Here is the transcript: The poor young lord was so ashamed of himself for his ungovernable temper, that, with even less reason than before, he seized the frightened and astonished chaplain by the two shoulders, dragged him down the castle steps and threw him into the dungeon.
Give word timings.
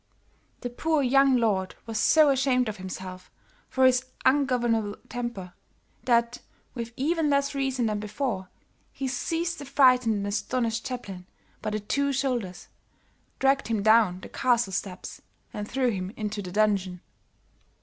The 0.61 0.71
poor 0.71 1.03
young 1.03 1.37
lord 1.37 1.75
was 1.85 1.99
so 1.99 2.29
ashamed 2.31 2.67
of 2.67 2.77
himself 2.77 3.29
for 3.69 3.85
his 3.85 4.03
ungovernable 4.25 4.95
temper, 5.09 5.53
that, 6.05 6.39
with 6.73 6.91
even 6.97 7.29
less 7.29 7.53
reason 7.53 7.85
than 7.85 7.99
before, 7.99 8.49
he 8.91 9.07
seized 9.07 9.59
the 9.59 9.65
frightened 9.65 10.15
and 10.15 10.25
astonished 10.25 10.87
chaplain 10.87 11.27
by 11.61 11.69
the 11.69 11.79
two 11.79 12.11
shoulders, 12.11 12.67
dragged 13.37 13.67
him 13.67 13.83
down 13.83 14.21
the 14.21 14.29
castle 14.29 14.73
steps 14.73 15.21
and 15.53 15.67
threw 15.69 15.91
him 15.91 16.09
into 16.17 16.41
the 16.41 16.51
dungeon. 16.51 17.01